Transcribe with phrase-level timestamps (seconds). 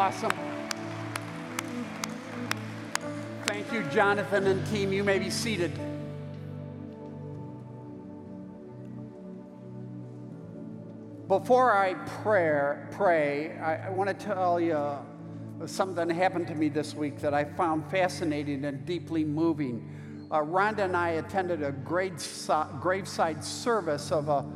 [0.00, 0.30] Awesome.
[3.46, 4.92] Thank you, Jonathan and team.
[4.92, 5.72] You may be seated.
[11.26, 14.98] Before I pray, pray I, I want to tell you
[15.66, 20.28] something happened to me this week that I found fascinating and deeply moving.
[20.30, 24.46] Uh, Rhonda and I attended a graveside service of a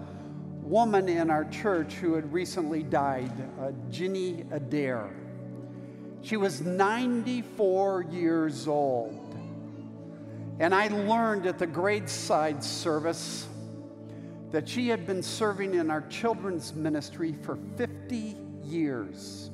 [0.62, 5.10] woman in our church who had recently died, uh, Ginny Adair.
[6.22, 9.18] She was 94 years old.
[10.60, 13.48] And I learned at the graveside service
[14.52, 19.50] that she had been serving in our children's ministry for 50 years.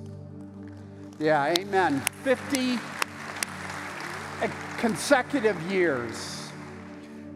[1.19, 2.01] Yeah, amen.
[2.25, 2.79] 50
[4.79, 6.51] consecutive years.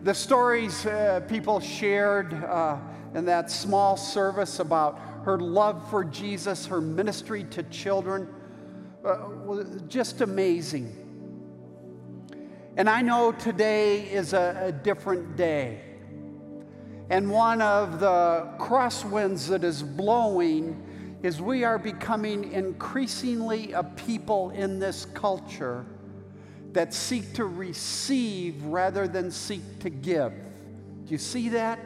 [0.02, 2.78] The stories uh, people shared uh,
[3.14, 8.28] in that small service about her love for Jesus, her ministry to children,
[9.04, 10.96] uh, was just amazing.
[12.76, 15.80] And I know today is a, a different day.
[17.10, 20.82] And one of the crosswinds that is blowing
[21.22, 25.84] is we are becoming increasingly a people in this culture
[26.72, 30.32] that seek to receive rather than seek to give.
[30.32, 31.78] Do you see that?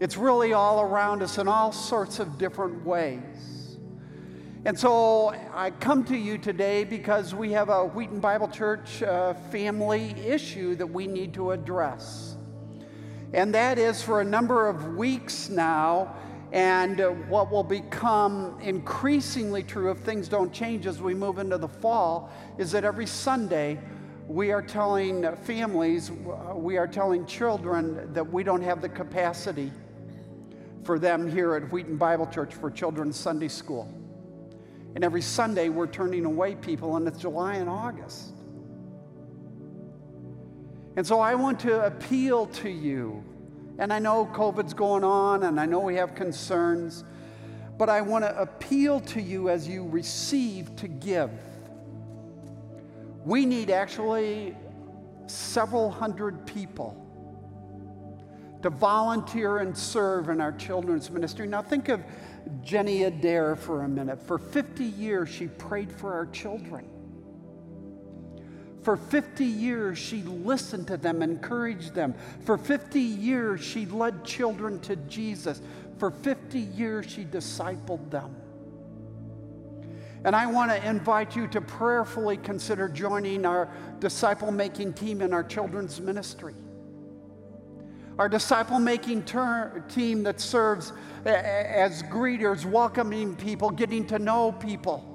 [0.00, 3.59] It's really all around us in all sorts of different ways.
[4.66, 9.32] And so I come to you today because we have a Wheaton Bible Church uh,
[9.50, 12.36] family issue that we need to address.
[13.32, 16.14] And that is for a number of weeks now,
[16.52, 21.56] and uh, what will become increasingly true if things don't change as we move into
[21.56, 23.78] the fall is that every Sunday
[24.28, 29.72] we are telling families, uh, we are telling children that we don't have the capacity
[30.84, 33.90] for them here at Wheaton Bible Church for Children's Sunday School.
[34.94, 38.32] And every Sunday we're turning away people, and it's July and August.
[40.96, 43.24] And so I want to appeal to you
[43.80, 47.02] and I know COVID's going on, and I know we have concerns,
[47.78, 51.30] but I want to appeal to you as you receive to give.
[53.24, 54.54] We need actually
[55.28, 56.94] several hundred people
[58.60, 61.46] to volunteer and serve in our children's ministry.
[61.46, 62.02] Now, think of
[62.62, 64.22] Jenny Adair for a minute.
[64.22, 66.88] For 50 years, she prayed for our children.
[68.82, 72.14] For 50 years, she listened to them, encouraged them.
[72.44, 75.60] For 50 years, she led children to Jesus.
[75.98, 78.34] For 50 years, she discipled them.
[80.24, 85.32] And I want to invite you to prayerfully consider joining our disciple making team in
[85.32, 86.54] our children's ministry.
[88.20, 90.92] Our disciple making ter- team that serves
[91.24, 95.06] as greeters, welcoming people, getting to know people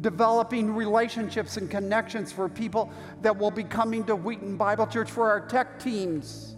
[0.00, 5.28] developing relationships and connections for people that will be coming to Wheaton Bible Church, for
[5.30, 6.56] our tech teams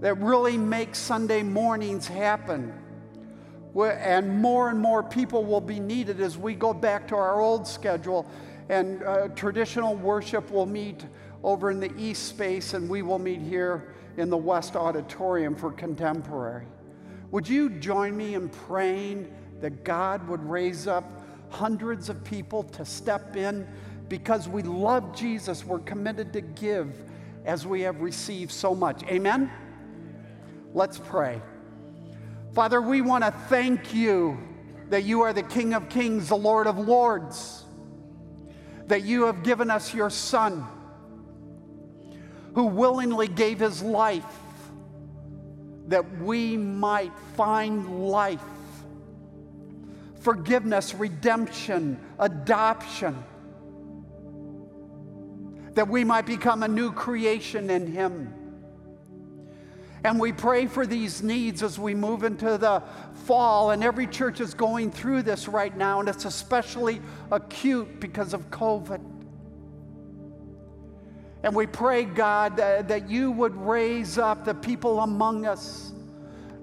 [0.00, 2.72] that really make Sunday mornings happen.
[3.78, 7.68] And more and more people will be needed as we go back to our old
[7.68, 8.26] schedule.
[8.70, 11.04] And uh, traditional worship will meet
[11.44, 15.72] over in the east space, and we will meet here in the west auditorium for
[15.72, 16.66] contemporary.
[17.30, 21.04] Would you join me in praying that God would raise up
[21.50, 23.66] hundreds of people to step in
[24.08, 25.64] because we love Jesus.
[25.64, 27.04] We're committed to give
[27.44, 29.02] as we have received so much.
[29.04, 29.50] Amen?
[30.74, 31.40] Let's pray.
[32.52, 34.38] Father, we want to thank you
[34.90, 37.64] that you are the King of Kings, the Lord of Lords,
[38.86, 40.66] that you have given us your Son
[42.56, 44.24] who willingly gave his life
[45.86, 48.42] that we might find life
[50.20, 53.16] forgiveness, redemption, adoption,
[55.74, 58.34] that we might become a new creation in Him.
[60.02, 62.82] And we pray for these needs as we move into the
[63.26, 63.70] fall.
[63.70, 67.00] And every church is going through this right now, and it's especially
[67.30, 69.15] acute because of COVID.
[71.46, 75.92] And we pray, God, that, you would raise up the people among us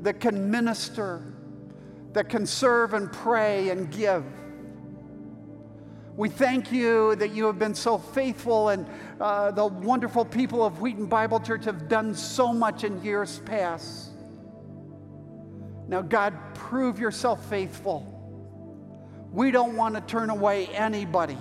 [0.02, 1.34] that can minister
[2.12, 4.26] that can serve and pray and give.
[6.18, 8.86] We thank you that you have been so faithful, and
[9.22, 14.12] uh, the wonderful people of Wheaton Bible Church have done so much in years past.
[15.88, 18.10] Now, God, prove yourself faithful.
[19.32, 21.38] We don't want to turn away anybody.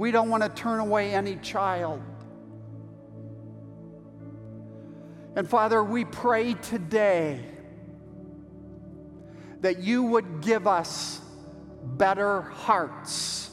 [0.00, 2.00] We don't want to turn away any child.
[5.36, 7.44] And Father, we pray today
[9.60, 11.20] that you would give us
[11.98, 13.50] better hearts.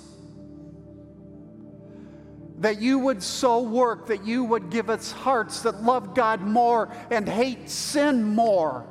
[2.59, 6.95] That you would so work that you would give us hearts that love God more
[7.11, 8.87] and hate sin more.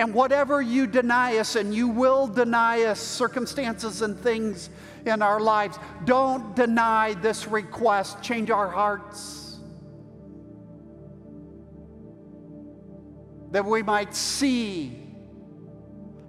[0.00, 4.70] And whatever you deny us, and you will deny us circumstances and things
[5.04, 8.22] in our lives, don't deny this request.
[8.22, 9.58] Change our hearts.
[13.50, 15.02] That we might see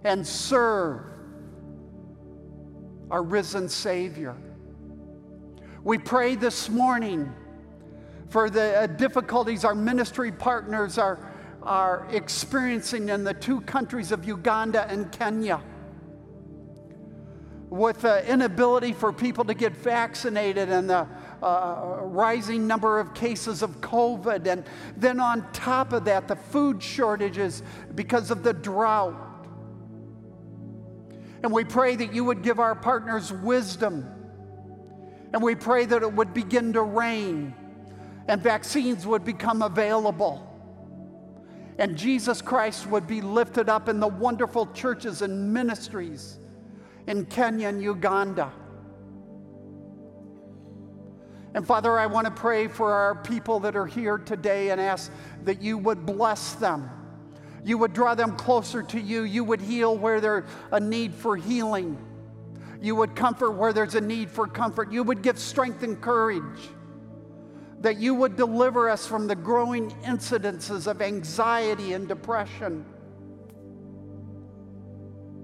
[0.04, 1.06] and serve
[3.10, 4.36] our risen Savior.
[5.86, 7.34] We pray this morning
[8.28, 11.31] for the uh, difficulties our ministry partners are,
[11.64, 15.62] are experiencing in the two countries of Uganda and Kenya.
[17.70, 21.08] With the inability for people to get vaccinated and the
[21.42, 24.46] uh, rising number of cases of COVID.
[24.46, 24.66] And
[24.98, 27.64] then on top of that, the food shortages
[27.96, 29.16] because of the drought.
[31.44, 34.06] And we pray that you would give our partners wisdom.
[35.34, 37.56] And we pray that it would begin to rain
[38.28, 40.51] and vaccines would become available.
[41.82, 46.40] And Jesus Christ would be lifted up in the wonderful churches and ministries
[47.08, 48.54] in Kenya and Uganda.
[51.54, 55.12] And Father, I want to pray for our people that are here today and ask
[55.44, 56.90] that you would bless them
[57.64, 59.24] you would draw them closer to you.
[59.24, 61.98] You would heal where there's a need for healing.
[62.82, 64.92] You would comfort where there's a need for comfort.
[64.92, 66.70] You would give strength and courage.
[67.82, 72.86] That you would deliver us from the growing incidences of anxiety and depression.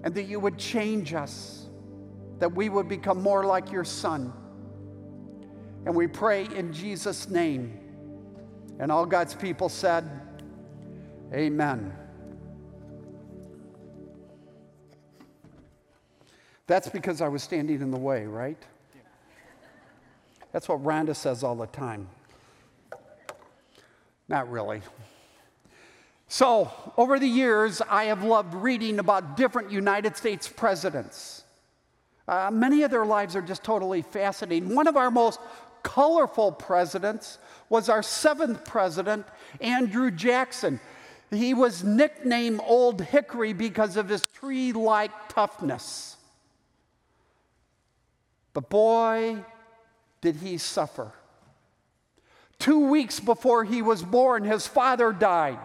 [0.03, 1.65] And that you would change us.
[2.39, 4.31] That we would become more like your Son.
[5.85, 7.79] And we pray in Jesus' name.
[8.79, 10.07] And all God's people said,
[11.33, 11.93] Amen.
[16.67, 18.61] That's because I was standing in the way, right?
[20.51, 22.09] That's what Rhonda says all the time.
[24.27, 24.81] Not really.
[26.27, 31.43] So, over the years, I have loved reading about different United States presidents.
[32.27, 34.75] Uh, many of their lives are just totally fascinating.
[34.75, 35.39] One of our most
[35.83, 37.37] colorful presidents
[37.69, 39.25] was our seventh president,
[39.61, 40.81] Andrew Jackson.
[41.31, 46.17] He was nicknamed Old Hickory because of his tree like toughness.
[48.53, 49.37] But boy,
[50.19, 51.11] did he suffer.
[52.59, 55.59] Two weeks before he was born, his father died.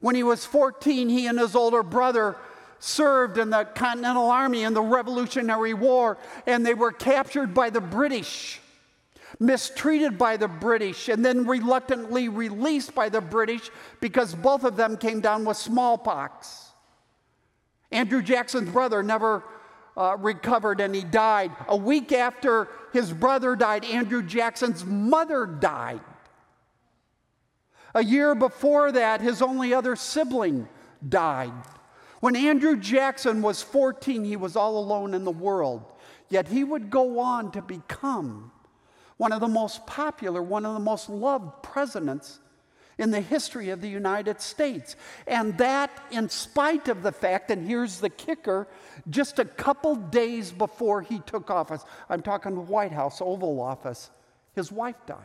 [0.00, 2.36] When he was 14, he and his older brother
[2.78, 7.80] served in the Continental Army in the Revolutionary War, and they were captured by the
[7.80, 8.60] British,
[9.38, 13.70] mistreated by the British, and then reluctantly released by the British
[14.00, 16.70] because both of them came down with smallpox.
[17.92, 19.42] Andrew Jackson's brother never
[19.96, 21.50] uh, recovered and he died.
[21.68, 26.00] A week after his brother died, Andrew Jackson's mother died.
[27.94, 30.68] A year before that, his only other sibling
[31.08, 31.52] died.
[32.20, 35.84] When Andrew Jackson was 14, he was all alone in the world.
[36.28, 38.52] Yet he would go on to become
[39.16, 42.38] one of the most popular, one of the most loved presidents
[43.00, 44.94] in the history of the United States.
[45.26, 48.68] And that, in spite of the fact, and here's the kicker,
[49.08, 54.10] just a couple days before he took office, I'm talking the White House, Oval Office,
[54.54, 55.16] his wife died.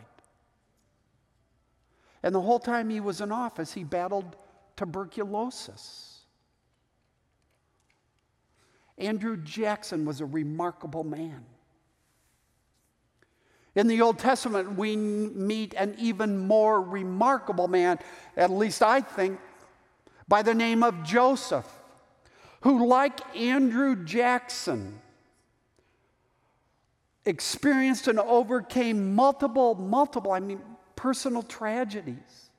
[2.24, 4.38] And the whole time he was in office, he battled
[4.78, 6.22] tuberculosis.
[8.98, 11.44] Andrew Jackson was a remarkable man.
[13.76, 18.00] In the Old Testament, we meet an even more remarkable man,
[18.38, 19.40] at least I think,
[20.28, 21.68] by the name of Joseph,
[22.62, 25.02] who, like Andrew Jackson,
[27.26, 30.62] experienced and overcame multiple, multiple, I mean,
[30.96, 32.50] personal tragedies.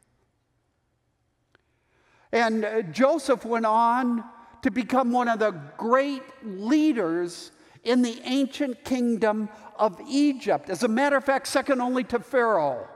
[2.30, 4.22] And uh, Joseph went on
[4.62, 7.52] to become one of the great leaders
[7.84, 10.70] in the ancient kingdom of Egypt.
[10.70, 12.88] As a matter of fact, second only to Pharaoh,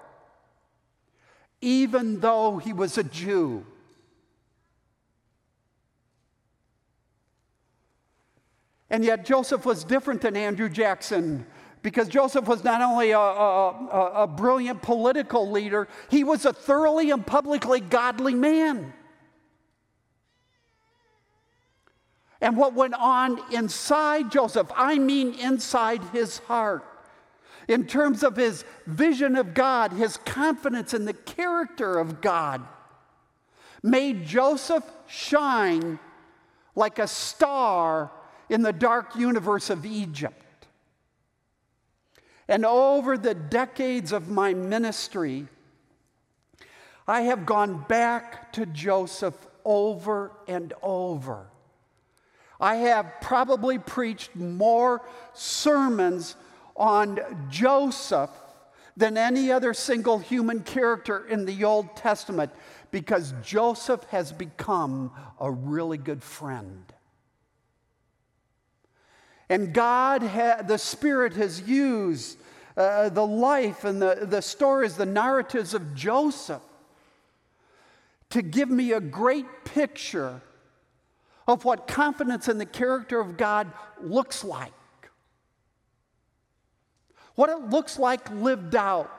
[1.61, 3.65] even though he was a Jew.
[8.91, 11.47] And yet, Joseph was different than Andrew Jackson
[11.83, 17.11] because Joseph was not only a, a, a, brilliant political leader, he was a thoroughly
[17.11, 18.93] and publicly godly man.
[22.41, 24.71] And what went on inside Joseph.
[24.75, 26.85] I mean, inside his heart.
[27.69, 32.67] In terms of his vision of God, his confidence in the character of God.
[33.83, 35.99] made Joseph shine
[36.75, 38.11] like a star
[38.49, 40.67] in the dark universe of Egypt.
[42.49, 45.47] And over the decades of my ministry,
[47.07, 51.47] I have gone back to Joseph over and over.
[52.61, 55.03] I have probably preached more
[55.33, 56.37] sermons
[56.77, 58.31] on Joseph
[58.97, 62.53] than any other single human character in the Old Testament
[62.91, 66.85] because Joseph has become a really good friend.
[69.49, 72.39] And God, ha- the Spirit has used
[72.77, 76.63] uh, the life and the, the stories, the narratives of Joseph
[78.31, 80.41] to give me a great picture
[81.53, 84.73] of what confidence in the character of God looks like.
[87.35, 89.11] What it looks like lived out.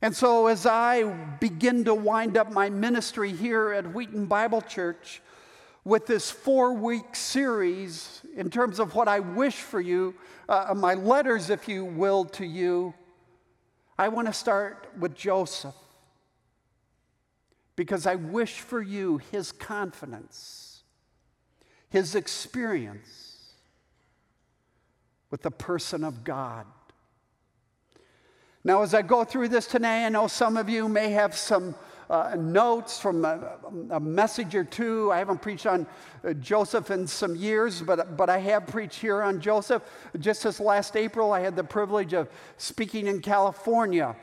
[0.00, 1.04] And so, as I
[1.38, 5.22] begin to wind up my ministry here at Wheaton Bible Church
[5.84, 10.14] with this four week series in terms of what I wish for you,
[10.48, 12.94] uh, my letters, if you will, to you,
[13.96, 15.74] I want to start with Joseph
[17.82, 20.84] because I wish for you his confidence,
[21.88, 23.54] his experience
[25.32, 26.64] with the person of God.
[28.62, 31.74] Now, as I go through this today, I know some of you may have some
[32.08, 33.56] uh, notes from a,
[33.90, 35.10] a, message or two.
[35.10, 35.84] I haven't preached on
[36.24, 39.82] uh, Joseph in some years, but, but I have preached here on Joseph.
[40.20, 44.14] Just this last April, I had the privilege of speaking in California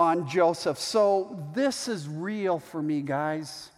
[0.00, 0.78] on Joseph.
[0.78, 3.68] So this is real for me, guys.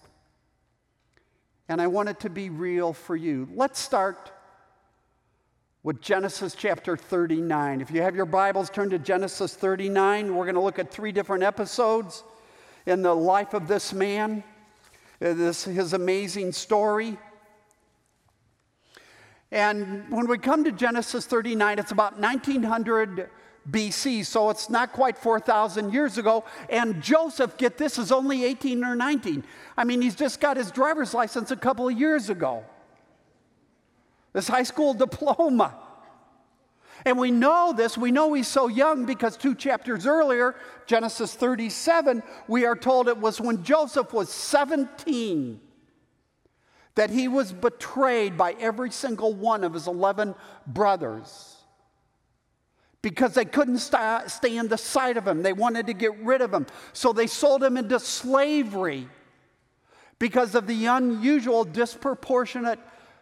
[1.68, 3.48] And I want it to be real for you.
[3.56, 4.30] Let's start
[5.82, 7.80] with Genesis chapter 39.
[7.80, 10.32] If you have your Bibles, turn to Genesis 39.
[10.32, 12.22] We're going to look at three different episodes
[12.86, 14.44] in the life of this man,
[15.20, 17.18] uh, this, his amazing story.
[19.50, 23.28] And when we come to Genesis 39, it's about 1900
[23.70, 26.44] BC, so it's not quite 4,000 years ago.
[26.68, 29.44] And Joseph, get this, is only 18 or 19.
[29.76, 32.64] I mean, he's just got his driver's license a couple of years ago
[34.32, 35.74] this high school diploma.
[37.04, 40.54] And we know this, we know he's so young because two chapters earlier,
[40.86, 45.60] Genesis 37, we are told it was when Joseph was 17
[46.94, 50.34] that he was betrayed by every single one of his 11
[50.66, 51.61] brothers
[53.02, 55.42] because they couldn't st- stand the sight of him.
[55.42, 56.66] They wanted to get rid of him.
[56.92, 59.08] So they sold him into slavery
[60.20, 62.78] because of the unusual, disproportionate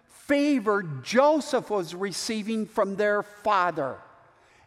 [0.06, 3.96] favor Joseph was receiving from their father.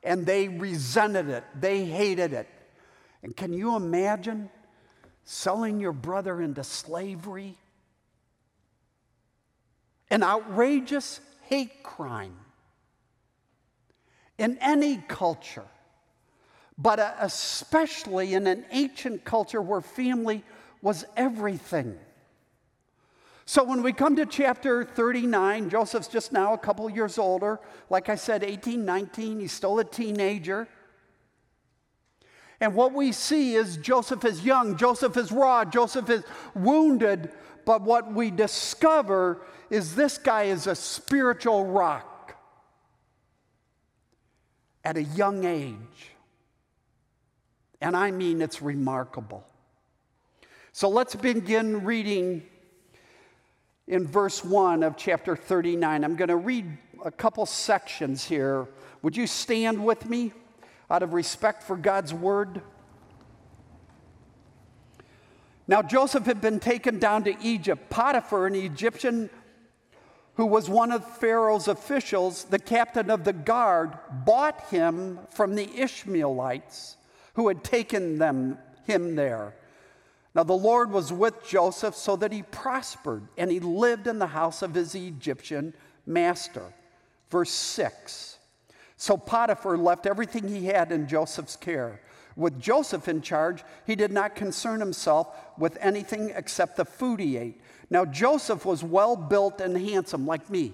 [0.01, 2.49] And they resented it, they hated it.
[3.21, 4.49] And can you imagine
[5.23, 7.55] selling your brother into slavery?
[10.09, 12.35] An outrageous hate crime
[14.37, 15.65] in any culture,
[16.77, 20.43] but uh, especially in an ancient culture where family
[20.81, 21.97] was everything.
[23.45, 27.59] So when we come to chapter 39, Joseph's just now a couple years older.
[27.89, 30.67] Like I said, 18, 19, he's still a teenager.
[32.61, 36.23] And what we see is Joseph is young, Joseph is raw, Joseph is
[36.55, 37.31] wounded.
[37.65, 42.12] But what we discover is this guy is a spiritual rock
[44.83, 46.11] at a young age.
[47.81, 49.43] And I mean, it's remarkable.
[50.71, 52.43] So let's begin reading
[53.87, 56.03] in verse 1 of chapter 39.
[56.03, 56.65] I'm going to read
[57.03, 58.67] a couple sections here.
[59.01, 60.31] Would you stand with me
[60.89, 62.61] out of respect for God's word?
[65.67, 67.89] Now, Joseph had been taken down to Egypt.
[67.89, 69.29] Potiphar, an Egyptian
[70.35, 75.69] who was one of Pharaoh's officials, the captain of the guard, bought him from the
[75.79, 76.97] Ishmaelites
[77.35, 79.53] who had taken them, him there.
[80.35, 84.27] Now the Lord was with Joseph so that he prospered, and he lived in the
[84.27, 85.73] house of his Egyptian
[86.05, 86.73] master.
[87.29, 88.37] Verse 6
[88.97, 92.01] So Potiphar left everything he had in Joseph's care.
[92.35, 97.37] With Joseph in charge, he did not concern himself with anything except the food he
[97.37, 97.61] ate.
[97.93, 100.73] Now Joseph was well built and handsome, like me.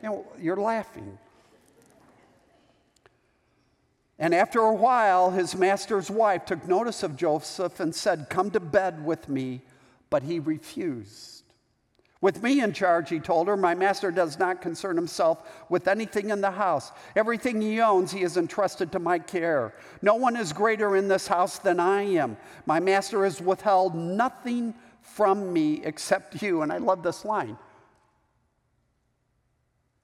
[0.00, 1.18] You know, you're laughing.
[4.16, 8.60] And after a while, his master's wife took notice of Joseph and said, Come to
[8.60, 9.62] bed with me.
[10.10, 11.42] But he refused.
[12.20, 16.30] With me in charge, he told her, my master does not concern himself with anything
[16.30, 16.92] in the house.
[17.16, 19.74] Everything he owns, he has entrusted to my care.
[20.00, 22.38] No one is greater in this house than I am.
[22.64, 24.72] My master has withheld nothing
[25.04, 26.62] from me except you.
[26.62, 27.56] And I love this line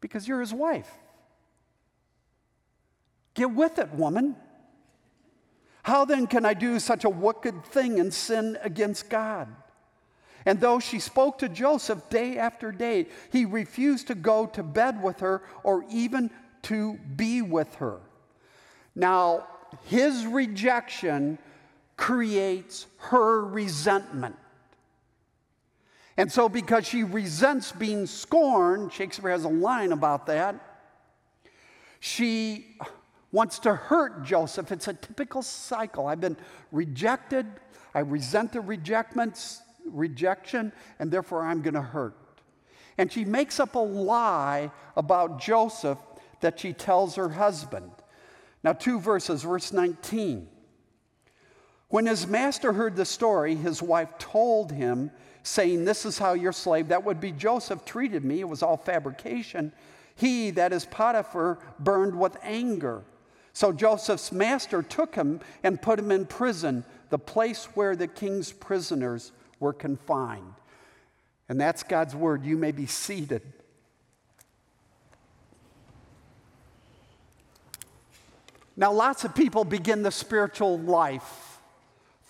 [0.01, 0.91] because you're his wife.
[3.35, 4.37] Get with it, woman.
[5.83, 9.49] How then can I do such a wicked thing and sin against God?
[10.47, 15.03] And though she spoke to Joseph day after day, he refused to go to bed
[15.03, 16.31] with her or even
[16.63, 18.01] to be with her.
[18.95, 19.47] Now,
[19.85, 21.39] his rejection
[21.97, 24.37] creates her resentment.
[26.21, 30.55] And so, because she resents being scorned, Shakespeare has a line about that,
[31.99, 32.77] she
[33.33, 34.71] wants to hurt Joseph.
[34.71, 36.07] It's a typical cycle.
[36.07, 36.37] I've been
[36.73, 37.47] rejected,
[37.95, 42.19] I resent the rejectments rejection, and therefore I'm going to hurt.
[42.99, 45.97] And she makes up a lie about Joseph
[46.43, 47.93] that she tells her husband.
[48.63, 50.51] Now, two verses, verse 19.
[51.89, 55.13] When his master heard the story, his wife told him,
[55.43, 58.41] saying, This is how your slave, that would be Joseph, treated me.
[58.41, 59.73] It was all fabrication.
[60.15, 63.03] He, that is Potiphar, burned with anger.
[63.53, 68.53] So Joseph's master took him and put him in prison, the place where the king's
[68.53, 70.55] prisoners were confined.
[71.49, 72.45] And that's God's word.
[72.45, 73.43] You may be seated.
[78.77, 81.50] Now, lots of people begin the spiritual life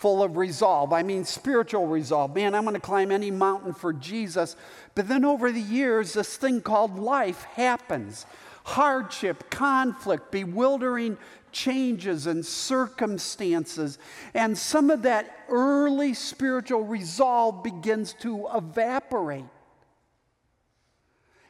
[0.00, 0.94] full of resolve.
[0.94, 2.34] I mean, spiritual resolve.
[2.34, 4.56] Man, I'm going to climb any mountain for Jesus.
[4.94, 8.24] But then over the years, this thing called life happens
[8.64, 11.18] hardship, conflict, bewildering
[11.52, 13.98] changes and circumstances.
[14.32, 19.44] And some of that early spiritual resolve begins to evaporate.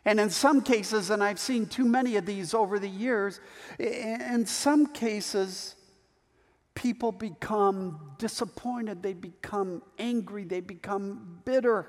[0.04, 3.38] And in some cases, and I've seen too many of these over the years,
[3.78, 5.76] in some cases,
[6.80, 11.86] people become disappointed, they become angry, they become bitter.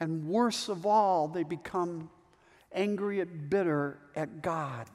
[0.00, 2.10] And worst of all, they become
[2.72, 4.88] angry and bitter at God.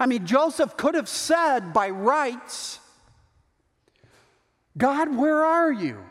[0.00, 2.80] I mean, Joseph could have said by rights,
[4.76, 6.02] God, where are you?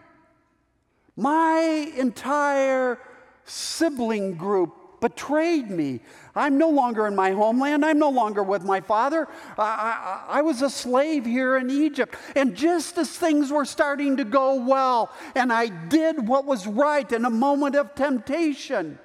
[1.17, 2.99] My entire
[3.43, 5.99] sibling group betrayed me.
[6.35, 7.85] I'm no longer in my homeland.
[7.85, 9.27] I'm no longer with my father.
[9.55, 12.15] I, I, I, was a slave here in Egypt.
[12.35, 17.09] And just as things were starting to go well, and I did what was right
[17.11, 18.97] in a moment of temptation,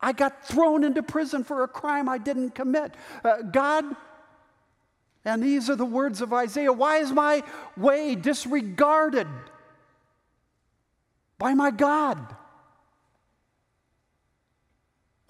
[0.00, 2.94] I got thrown into prison for a crime I didn't commit.
[3.24, 3.84] Uh, God,
[5.24, 7.42] and these are the words of Isaiah why is my
[7.76, 9.26] way disregarded
[11.38, 12.36] by my God?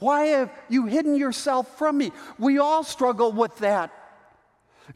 [0.01, 2.11] Why have you hidden yourself from me?
[2.39, 3.93] We all struggle with that.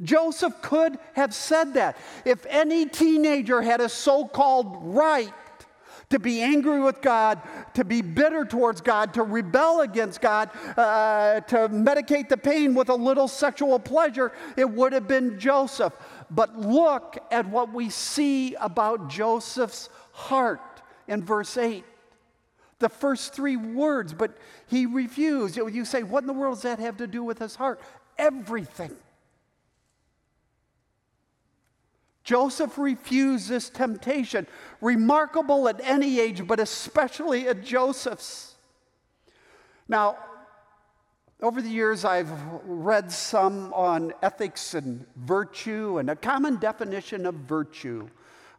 [0.02, 1.96] Joseph could have said that.
[2.24, 5.32] If any teenager had a so called right
[6.10, 7.40] to be angry with God,
[7.74, 12.88] to be bitter towards God, to rebel against God, uh, to medicate the pain with
[12.88, 15.92] a little sexual pleasure, it would have been Joseph.
[16.30, 21.84] But look at what we see about Joseph's heart in verse 8.
[22.84, 25.56] The first three words, but he refused.
[25.56, 27.80] You say, what in the world does that have to do with his heart?
[28.18, 28.94] Everything.
[32.24, 34.46] Joseph refused this temptation,
[34.82, 38.54] remarkable at any age, but especially at Joseph's.
[39.88, 40.18] Now,
[41.40, 42.30] over the years, I've
[42.66, 48.10] read some on ethics and virtue and a common definition of virtue.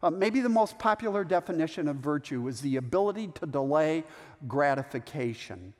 [0.02, 4.04] Uh, maybe the most popular definition of virtue is the ability to delay
[4.46, 5.72] gratification,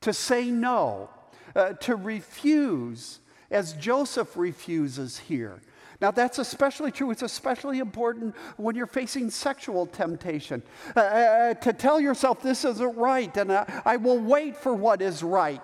[0.00, 1.08] to say no,
[1.54, 5.60] uh, to refuse, as Joseph refuses here.
[6.00, 7.12] Now, that's especially true.
[7.12, 10.60] It's especially important when you're facing sexual temptation.
[10.96, 14.74] Uh, uh, uh to tell yourself this isn't right and uh, I will wait for
[14.74, 15.62] what is right.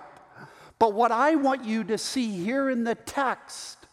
[0.79, 3.85] But what I want you to see here in the text,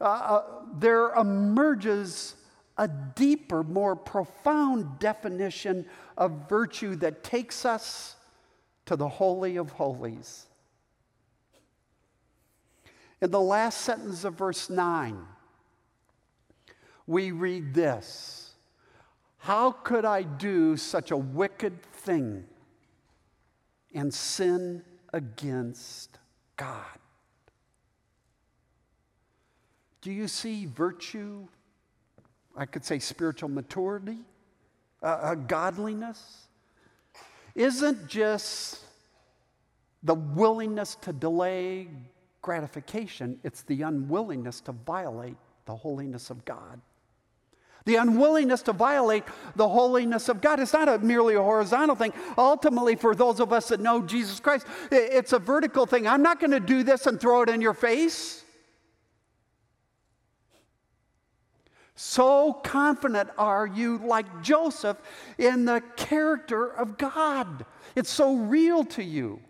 [0.00, 0.42] uh
[0.78, 2.36] there emerges
[2.76, 8.16] a deeper, more profound definition of virtue that takes us
[8.86, 10.46] to the Holy of Holies.
[13.22, 15.16] In the last sentence of verse 9,
[17.06, 18.54] we read this
[19.38, 22.44] How could I do such a wicked thing
[23.94, 24.82] and sin
[25.12, 26.18] against
[26.56, 26.98] God?
[30.02, 31.46] Do you see virtue?
[32.56, 34.18] I could say spiritual maturity
[35.04, 36.46] uh, godliness
[37.54, 38.80] isn't just
[40.02, 41.88] the willingness to delay
[42.42, 45.36] gratification, it's the unwillingness to violate
[45.66, 46.80] the holiness of God.
[47.86, 49.24] The unwillingness to violate
[49.56, 50.58] the holiness of God.
[50.58, 52.14] It's not a merely a horizontal thing.
[52.38, 56.06] Ultimately, for those of us that know Jesus Christ, it's a vertical thing.
[56.06, 58.43] I'm not going to do this and throw it in your face.
[61.96, 64.96] So confident are you, like Joseph,
[65.38, 67.64] in the character of God.
[67.94, 69.40] It's so real to you.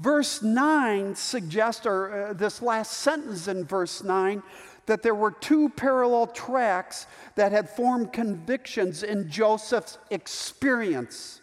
[0.00, 4.42] Verse 9 suggests, or uh, this last sentence in verse 9,
[4.86, 11.40] that there were two parallel tracks that had formed convictions in Joseph's experience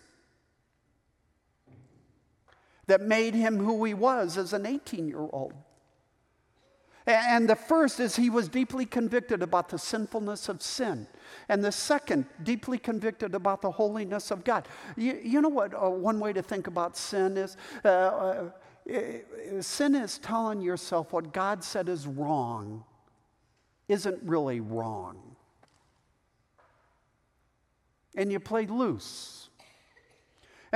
[2.87, 5.53] that made him who he was as an 18 year old.
[7.07, 11.07] And the first is he was deeply convicted about the sinfulness of sin.
[11.47, 14.67] And the second, deeply convicted about the holiness of God.
[14.97, 17.55] You, you know what uh, one way to think about sin is?
[17.85, 18.49] Uh, uh,
[19.61, 22.83] sin is telling yourself what God said is wrong
[23.87, 25.17] isn't really wrong.
[28.15, 29.46] And you play loose.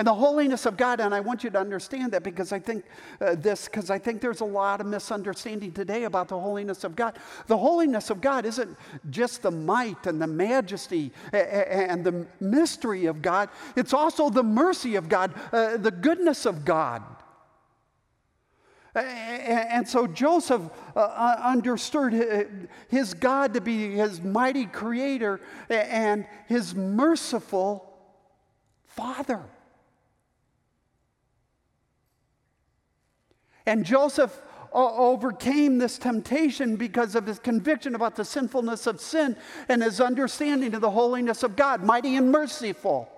[0.02, 2.86] And the holiness of God, and I want you to understand that because I think
[3.22, 6.96] uh, this, because I think there's a lot of misunderstanding today about the holiness of
[6.96, 7.20] God.
[7.46, 8.76] The holiness of God isn't
[9.12, 14.96] just the might and the majesty and the mystery of God, it's also the mercy
[14.96, 17.04] of God, uh, the goodness of God.
[18.96, 20.64] And so Joseph
[20.96, 27.88] uh, understood his God to be his mighty creator and his merciful
[28.88, 29.44] father.
[33.66, 34.42] And Joseph
[34.74, 39.36] overcame this temptation because of his conviction about the sinfulness of sin
[39.68, 43.10] and his understanding of the holiness of God, mighty and merciful.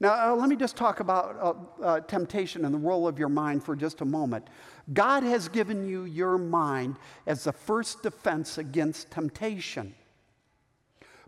[0.00, 1.36] Now, uh, let me just talk about
[1.80, 4.48] uh, uh, temptation and the role of your mind for just a moment.
[4.92, 9.94] God has given you your mind as the first defense against temptation.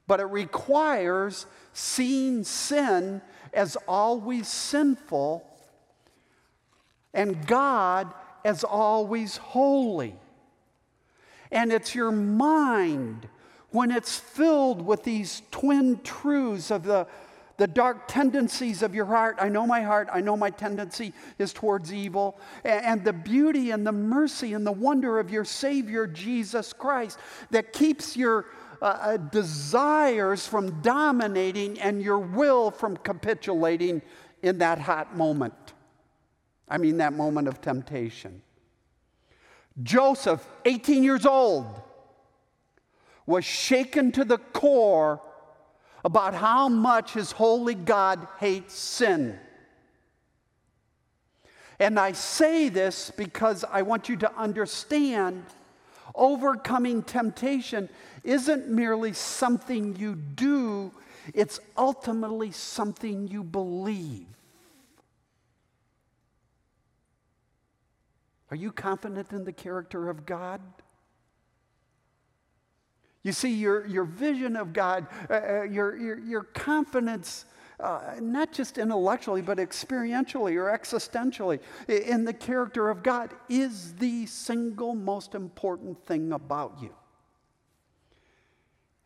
[0.09, 3.23] But it requires seeing sin
[3.55, 5.56] as always sinful
[7.17, 8.13] and God
[8.45, 10.15] as always holy.
[11.51, 13.29] And it's your mind
[13.71, 17.07] when it's filled with these twin truths of the,
[17.57, 19.37] the dark tendencies of your heart.
[19.41, 23.87] I know my heart, I know my tendency is towards evil, and, the beauty and
[23.87, 27.19] the mercy and the wonder of your Savior, Jesus Christ,
[27.51, 28.47] that keeps your
[28.83, 34.03] uh, uh desires from dominating and your will from capitulating
[34.43, 35.66] in that hot moment.
[36.69, 38.43] I mean, that moment of temptation.
[39.83, 41.67] Joseph, 18 years old,
[43.27, 45.21] was shaken to the core
[46.05, 49.39] about how much his holy God hates sin.
[51.79, 55.45] And I say this because I want you to understand
[56.15, 57.89] overcoming temptation
[58.25, 60.93] isn't merely something you do,
[61.35, 64.27] it's ultimately something you believe.
[68.51, 70.61] Are you confident in the character of God?
[73.23, 77.47] You see, your, your vision of God, uh, uh, your, your, your confidence,
[77.81, 84.27] uh, not just intellectually, but experientially or existentially, in the character of God is the
[84.27, 86.95] single most important thing about you.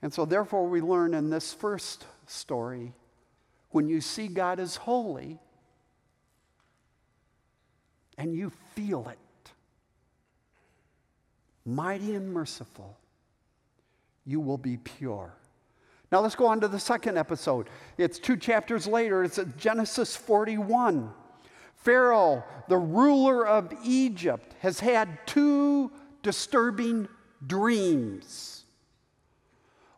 [0.03, 2.93] And so, therefore, we learn in this first story
[3.71, 5.39] when you see God as holy
[8.19, 9.19] and you feel it,
[11.65, 12.97] mighty and merciful,
[14.25, 15.35] you will be pure.
[16.13, 17.69] Now let's go on to the second episode.
[17.97, 21.13] It's two chapters later, it's Genesis 41.
[21.77, 25.91] Pharaoh, the ruler of Egypt, has had two
[26.23, 27.09] disturbing
[27.47, 28.65] dreams.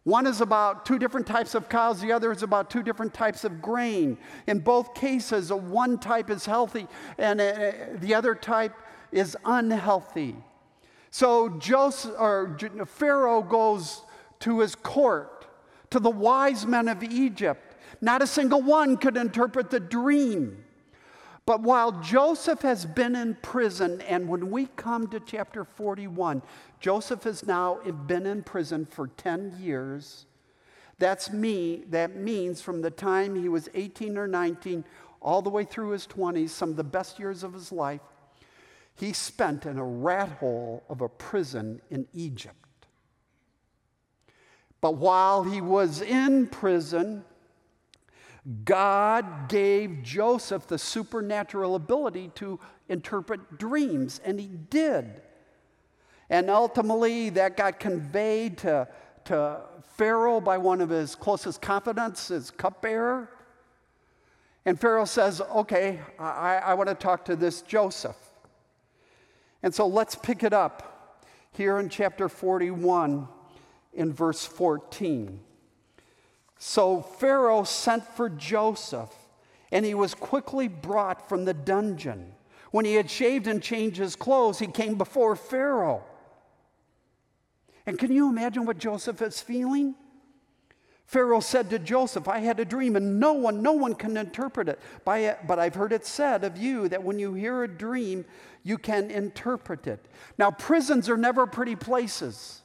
[0.04, 3.44] One is about two different types of cows, the other is about two different types
[3.44, 4.18] of grain.
[4.46, 8.74] In both cases, one type is healthy and uh, the other type
[9.12, 10.36] is unhealthy.
[11.12, 14.00] So Joseph, or Pharaoh goes
[14.40, 15.46] to his court,
[15.90, 17.76] to the wise men of Egypt.
[18.00, 20.64] Not a single one could interpret the dream.
[21.44, 26.40] But while Joseph has been in prison, and when we come to chapter 41,
[26.80, 27.74] Joseph has now
[28.06, 30.24] been in prison for 10 years.
[30.98, 31.84] That's me.
[31.90, 34.82] That means from the time he was 18 or 19
[35.20, 38.00] all the way through his 20s, some of the best years of his life,
[38.94, 42.56] he spent in a rat hole of a prison in Egypt.
[44.80, 47.24] But while he was in prison,
[48.64, 55.22] God gave Joseph the supernatural ability to interpret dreams, and he did.
[56.28, 58.88] And ultimately, that got conveyed to,
[59.26, 59.60] to
[59.96, 63.30] Pharaoh by one of his closest confidants, his cupbearer.
[64.64, 68.16] And Pharaoh says, Okay, I, I want to talk to this Joseph.
[69.62, 71.18] And so let's pick it up
[71.52, 73.28] here in chapter 41
[73.92, 75.40] in verse 14.
[76.58, 79.12] So Pharaoh sent for Joseph,
[79.70, 82.34] and he was quickly brought from the dungeon.
[82.70, 86.04] When he had shaved and changed his clothes, he came before Pharaoh.
[87.84, 89.94] And can you imagine what Joseph is feeling?
[91.04, 94.68] Pharaoh said to Joseph, I had a dream, and no one, no one can interpret
[94.68, 94.80] it.
[95.04, 98.24] But I've heard it said of you that when you hear a dream,
[98.62, 100.06] you can interpret it.
[100.38, 102.62] Now, prisons are never pretty places.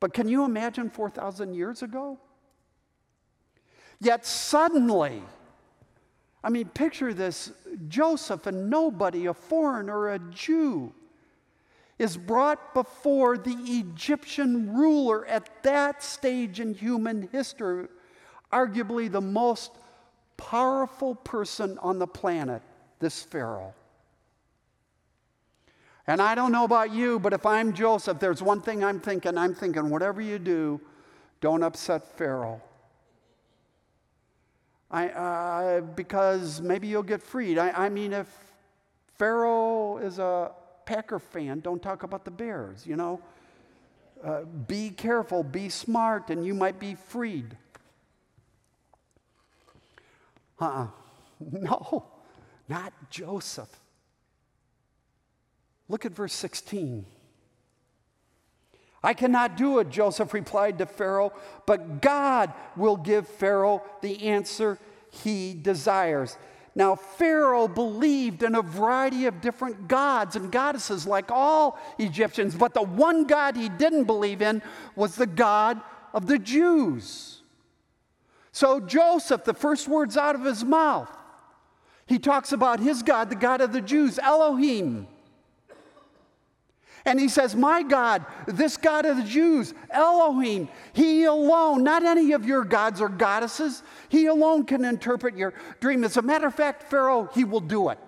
[0.00, 2.18] But can you imagine 4,000 years ago?
[4.00, 5.22] Yet suddenly,
[6.42, 7.52] I mean, picture this
[7.88, 10.92] Joseph, a nobody, a foreigner, a Jew
[11.98, 17.88] is brought before the Egyptian ruler at that stage in human history,
[18.52, 19.72] arguably the most
[20.36, 22.62] powerful person on the planet,
[22.98, 23.72] this Pharaoh.
[26.06, 29.36] And I don't know about you, but if I'm Joseph, there's one thing I'm thinking.
[29.36, 30.80] I'm thinking, whatever you do,
[31.40, 32.60] don't upset Pharaoh.
[34.90, 37.58] I, uh, because maybe you'll get freed.
[37.58, 38.28] I, I mean, if
[39.18, 40.52] Pharaoh is a
[40.86, 43.20] Packer fan, don't talk about the Bears, you know?
[44.24, 47.56] Uh, be careful, be smart, and you might be freed.
[50.58, 50.86] Uh uh
[51.52, 52.06] No,
[52.68, 53.68] not Joseph.
[55.88, 57.04] Look at verse 16.
[59.02, 61.32] I cannot do it, Joseph replied to Pharaoh,
[61.66, 64.78] but God will give Pharaoh the answer
[65.10, 66.36] he desires.
[66.76, 72.74] Now, Pharaoh believed in a variety of different gods and goddesses, like all Egyptians, but
[72.74, 74.60] the one God he didn't believe in
[74.94, 75.80] was the God
[76.12, 77.40] of the Jews.
[78.52, 81.10] So, Joseph, the first words out of his mouth,
[82.04, 85.08] he talks about his God, the God of the Jews, Elohim.
[87.06, 92.32] And he says, My God, this God of the Jews, Elohim, he alone, not any
[92.32, 96.02] of your gods or goddesses, he alone can interpret your dream.
[96.02, 97.98] As a matter of fact, Pharaoh, he will do it.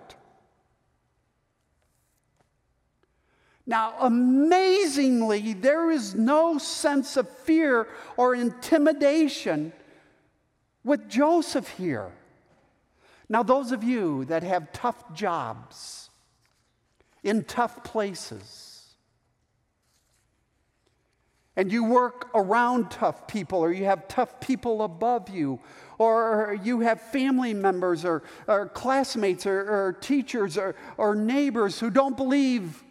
[3.65, 9.71] Now, amazingly, there is no sense of fear or intimidation
[10.83, 12.11] with Joseph here.
[13.29, 16.09] Now, those of you that have tough jobs
[17.23, 18.68] in tough places,
[21.59, 25.59] and you work around tough people, or you have tough people above you,
[25.97, 31.89] or you have family members, or, or classmates, or, or teachers, or, or neighbors who
[31.89, 32.81] don't believe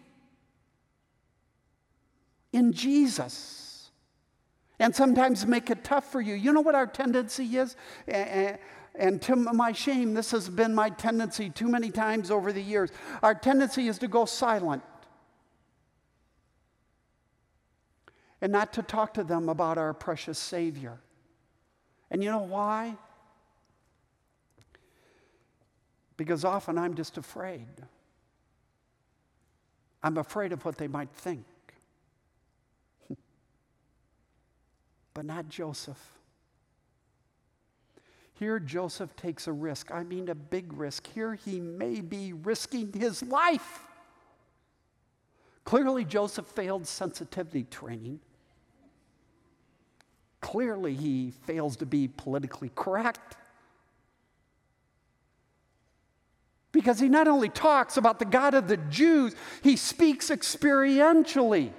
[2.53, 3.91] in Jesus.
[4.79, 6.35] And sometimes make it tough for you.
[6.35, 7.75] You know what our tendency is?
[8.07, 12.91] And to my shame, this has been my tendency too many times over the years.
[13.23, 14.83] Our tendency is to go silent.
[18.41, 20.99] And not to talk to them about our precious Savior.
[22.11, 22.97] And you know why?
[26.17, 27.67] Because often I'm just afraid.
[30.03, 31.45] I'm afraid of what they might think.
[35.15, 36.19] but not Joseph.
[38.35, 39.91] Here, Joseph takes a risk.
[39.93, 41.09] I mean, a big risk.
[41.13, 43.81] Here, he may be risking his life.
[45.65, 48.21] Clearly, Joseph failed sensitivity training.
[50.41, 53.37] Clearly, he fails to be politically correct.
[56.71, 61.73] Because he not only talks about the God of the Jews, he speaks experientially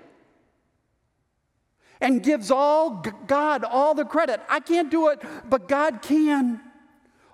[2.02, 4.42] and gives all God all the credit.
[4.50, 6.62] I can't do it, but God can.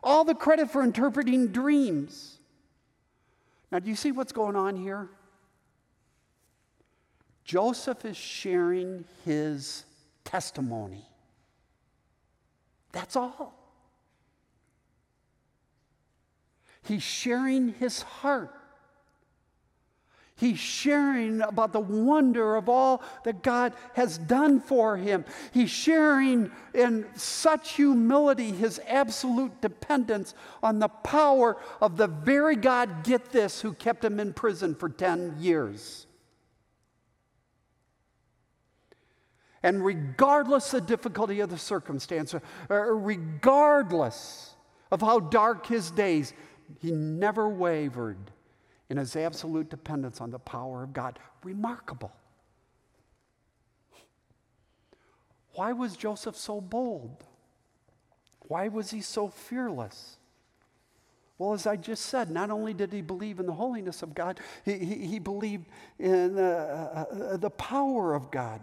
[0.04, 2.38] All the credit for interpreting dreams.
[3.72, 5.10] Now, do you see what's going on here?
[7.44, 9.86] Joseph is sharing his
[10.24, 11.06] testimony.
[12.96, 13.54] That's all.
[16.84, 18.54] He's sharing his heart.
[20.38, 25.26] He's sharing about the wonder of all that God has done for him.
[25.52, 33.04] He's sharing in such humility his absolute dependence on the power of the very God,
[33.04, 36.08] get this, who kept him in prison for 10 years.
[39.66, 42.36] And regardless of the difficulty of the circumstance,
[42.70, 44.54] regardless
[44.92, 46.34] of how dark his days,
[46.82, 48.30] he never wavered
[48.92, 51.18] in his absolute dependence on the power of God.
[51.44, 52.12] Remarkable.
[55.56, 57.24] Why was Joseph so bold?
[58.42, 60.18] Why was he so fearless?
[61.40, 64.40] Well, as I just said, not only did he believe in the holiness of God,
[64.64, 65.66] he, he, he believed
[65.98, 68.62] in uh, uh, the power of God,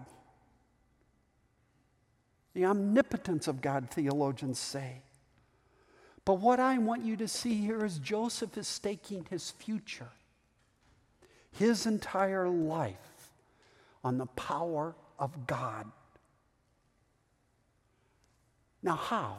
[2.54, 5.02] the omnipotence of God, theologians say.
[6.24, 10.10] But what I want you to see here is Joseph is staking his future,
[11.50, 12.96] his entire life,
[14.04, 15.90] on the power of God.
[18.82, 19.36] Now, how?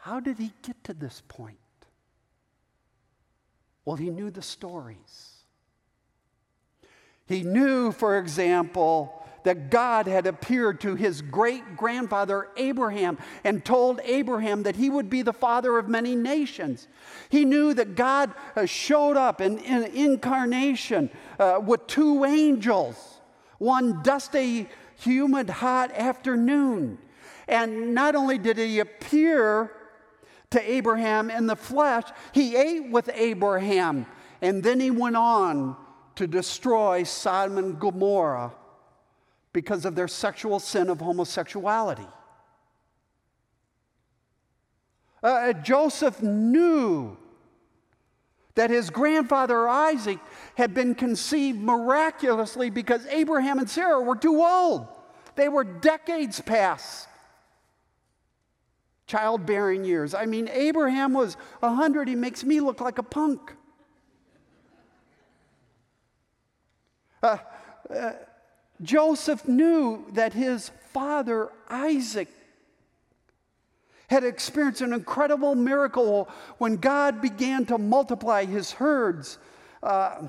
[0.00, 1.56] How did he get to this point?
[3.84, 5.32] Well, he knew the stories.
[7.26, 14.00] He knew, for example, that God had appeared to his great grandfather Abraham and told
[14.04, 16.88] Abraham that he would be the father of many nations.
[17.28, 23.20] He knew that God uh, showed up in, in incarnation uh, with two angels,
[23.58, 26.98] one dusty, humid, hot afternoon.
[27.48, 29.72] And not only did he appear
[30.50, 34.06] to Abraham in the flesh, he ate with Abraham.
[34.40, 35.76] And then he went on
[36.16, 38.52] to destroy Sodom and Gomorrah
[39.52, 42.06] because of their sexual sin of homosexuality.
[45.22, 47.16] Uh, uh, Joseph knew
[48.54, 50.18] that his grandfather Isaac
[50.56, 54.88] had been conceived miraculously because Abraham and Sarah were too old.
[55.36, 57.08] They were decades past
[59.06, 60.14] childbearing years.
[60.14, 62.08] I mean, Abraham was 100.
[62.08, 63.54] He makes me look like a punk.
[67.22, 67.38] Uh,
[67.94, 68.12] uh,
[68.82, 72.28] Joseph knew that his father Isaac
[74.08, 79.38] had experienced an incredible miracle when God began to multiply his herds
[79.82, 80.28] uh,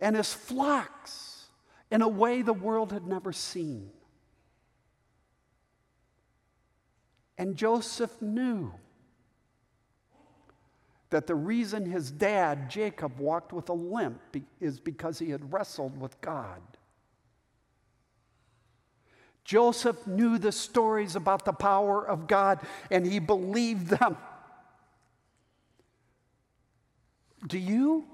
[0.00, 1.46] and his flocks
[1.90, 3.90] in a way the world had never seen.
[7.38, 8.74] And Joseph knew
[11.10, 16.00] that the reason his dad, Jacob, walked with a limp is because he had wrestled
[16.00, 16.62] with God.
[19.44, 24.16] Joseph knew the stories about the power of God and he believed them.
[27.46, 28.06] Do you?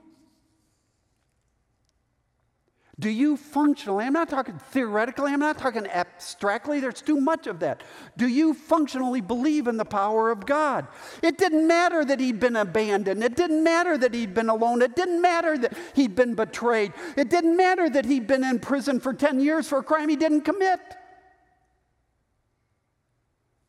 [2.98, 7.60] Do you functionally, I'm not talking theoretically, I'm not talking abstractly, there's too much of
[7.60, 7.82] that.
[8.16, 10.86] Do you functionally believe in the power of God?
[11.22, 13.22] It didn't matter that he'd been abandoned.
[13.22, 14.80] It didn't matter that he'd been alone.
[14.80, 16.94] It didn't matter that he'd been betrayed.
[17.18, 20.16] It didn't matter that he'd been in prison for 10 years for a crime he
[20.16, 20.80] didn't commit.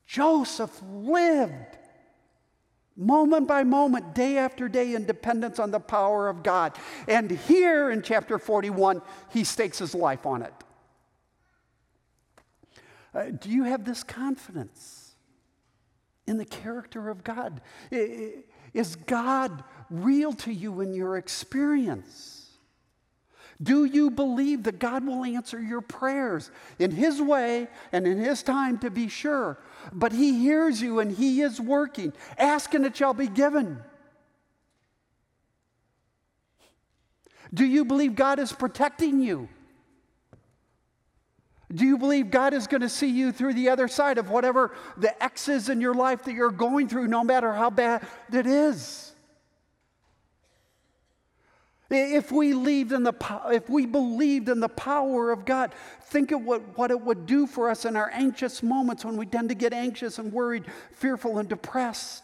[0.06, 1.77] Joseph lived
[2.98, 6.76] moment by moment, day after day, in dependence on the power of God.
[7.08, 10.54] And here in chapter 41, he stakes his life on it.
[13.14, 15.14] Uh, do you have this confidence
[16.28, 17.62] in the character of God?
[17.92, 22.38] Is God real to you in your experience?
[23.62, 28.44] Do you believe that God will answer your prayers in His way and in His
[28.44, 29.58] time to be sure?
[29.94, 32.14] But He hears you and He is working.
[32.38, 33.80] Ask and it shall be given.
[37.54, 39.50] Do you believe God is protecting you?
[41.74, 44.74] Do you believe God is going to see you through the other side of whatever
[44.96, 48.48] the X is in your life that you're going through, no matter how bad it
[48.48, 49.14] is?
[51.90, 55.74] If we, in the, if we believed in the power of God,
[56.04, 59.26] think of what, what it would do for us in our anxious moments when we
[59.26, 62.24] tend to get anxious and worried, fearful and depressed.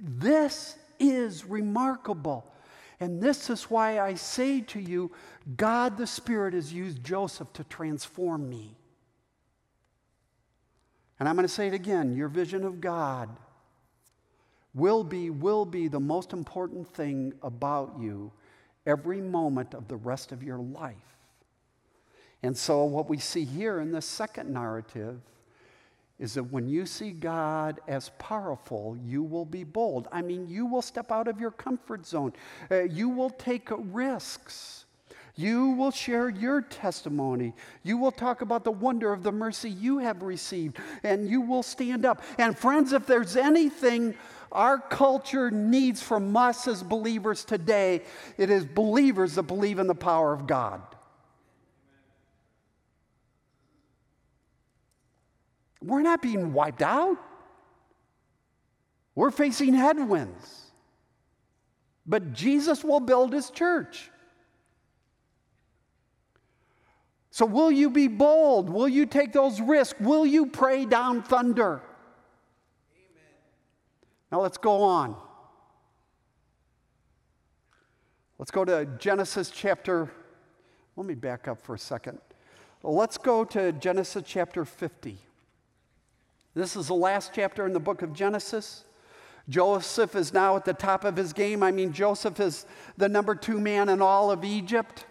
[0.00, 2.52] This is remarkable.
[2.98, 5.12] And this is why I say to you
[5.56, 8.76] God the Spirit has used Joseph to transform me.
[11.20, 13.28] And I'm going to say it again your vision of God
[14.76, 18.30] will be, will be the most important thing about you
[18.86, 20.94] every moment of the rest of your life.
[22.42, 25.18] And so, what we see here in the second narrative
[26.18, 30.08] is that when you see God as powerful, you will be bold.
[30.12, 32.32] I mean, you will step out of your comfort zone,
[32.70, 34.84] uh, you will take risks.
[35.38, 37.52] You will share your testimony.
[37.82, 41.62] You will talk about the wonder of the mercy you have received, and you will
[41.62, 42.22] stand up.
[42.38, 44.14] And, friends, if there's anything
[44.52, 48.02] our culture needs from us as believers today,
[48.38, 50.82] it is believers that believe in the power of God.
[55.82, 57.16] We're not being wiped out.
[59.14, 60.62] We're facing headwinds.
[62.06, 64.10] But Jesus will build his church.
[67.30, 68.70] So, will you be bold?
[68.70, 70.00] Will you take those risks?
[70.00, 71.82] Will you pray down thunder?
[74.30, 75.16] Now, let's go on.
[78.38, 80.10] Let's go to Genesis chapter.
[80.96, 82.18] Let me back up for a second.
[82.82, 85.18] Let's go to Genesis chapter 50.
[86.54, 88.84] This is the last chapter in the book of Genesis.
[89.48, 91.62] Joseph is now at the top of his game.
[91.62, 92.66] I mean, Joseph is
[92.96, 95.06] the number two man in all of Egypt.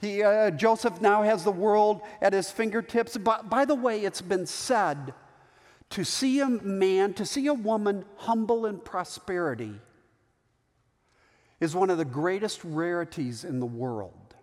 [0.00, 3.16] He, uh, Joseph now has the world at his fingertips.
[3.18, 5.12] But by the way, it's been said
[5.90, 9.74] to see a man, to see a woman humble in prosperity
[11.60, 14.34] is one of the greatest rarities in the world.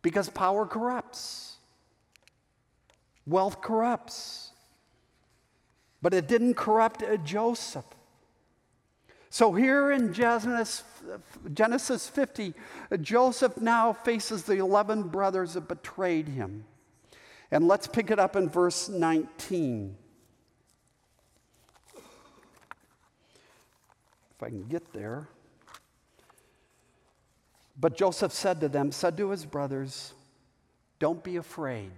[0.00, 1.56] Because power corrupts.
[3.26, 4.50] Wealth corrupts.
[6.00, 7.84] But it didn't corrupt uh, Joseph.
[9.30, 10.82] So here in Genesis,
[11.54, 12.52] Genesis 50,
[13.00, 16.64] Joseph now faces the 11 brothers that betrayed him.
[17.52, 19.94] And let's pick it up in verse 19.
[21.94, 22.02] If
[24.42, 25.28] I can get there.
[27.78, 30.14] But Joseph said to them, said to his brothers,
[30.98, 31.92] Don't be afraid.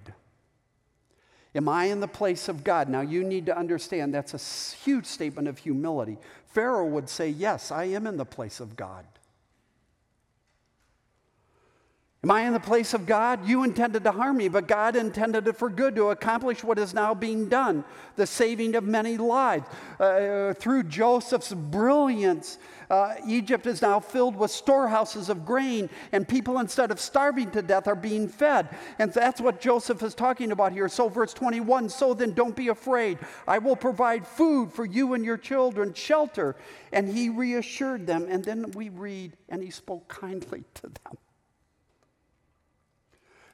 [1.54, 2.88] Am I in the place of God?
[2.88, 6.18] Now, you need to understand that's a huge statement of humility.
[6.48, 9.04] Pharaoh would say, Yes, I am in the place of God.
[12.24, 13.46] Am I in the place of God?
[13.46, 16.94] You intended to harm me, but God intended it for good to accomplish what is
[16.94, 17.84] now being done
[18.16, 19.68] the saving of many lives.
[20.00, 22.56] Uh, through Joseph's brilliance,
[22.88, 27.60] uh, Egypt is now filled with storehouses of grain, and people, instead of starving to
[27.60, 28.70] death, are being fed.
[28.98, 30.88] And that's what Joseph is talking about here.
[30.88, 33.18] So, verse 21 So then, don't be afraid.
[33.46, 36.56] I will provide food for you and your children, shelter.
[36.90, 38.28] And he reassured them.
[38.30, 41.18] And then we read, and he spoke kindly to them.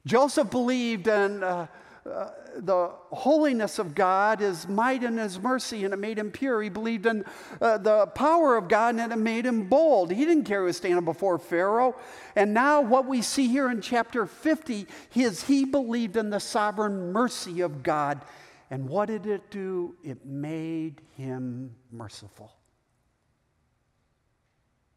[0.06, 1.66] Joseph believed in uh,
[2.06, 6.62] uh, the holiness of God, his might and his mercy, and it made him pure.
[6.62, 7.24] He believed in
[7.60, 10.10] uh, the power of God, and it made him bold.
[10.10, 11.96] He didn't care who was standing before Pharaoh.
[12.34, 17.12] And now, what we see here in chapter 50 is he believed in the sovereign
[17.12, 18.22] mercy of God.
[18.70, 19.94] And what did it do?
[20.02, 22.52] It made him merciful,